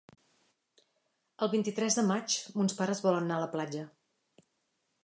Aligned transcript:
El 1.47 1.51
vint-i-tres 1.51 1.99
de 2.01 2.05
maig 2.09 2.39
mons 2.63 2.77
pares 2.81 3.05
volen 3.07 3.29
anar 3.31 3.39
a 3.39 3.45
la 3.47 3.53
platja. 3.57 3.87